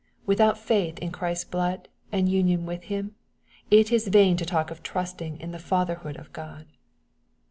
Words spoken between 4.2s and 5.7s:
to talk of trusting in the